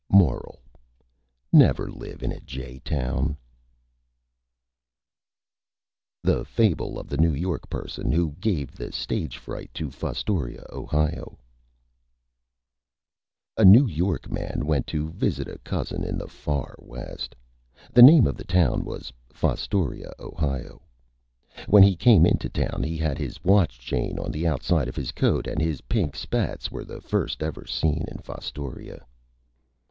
[0.09, 0.57] MORAL:
[1.53, 3.37] Never Live in a Jay Town.
[6.23, 11.37] THE FABLE OF THE NEW YORK PERSON WHO GAVE THE STAGE FRIGHT TO FOSTORIA, OHIO
[13.55, 17.35] A New York man went to visit a Cousin in the Far West.
[17.93, 20.81] The name of the Town was Fostoria, Ohio.
[21.67, 25.11] When he came into Town he had his Watch Chain on the outside of his
[25.11, 29.05] Coat, and his Pink Spats were the first ever seen in Fostoria.